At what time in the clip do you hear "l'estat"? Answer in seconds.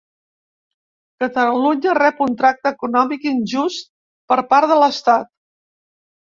4.83-5.31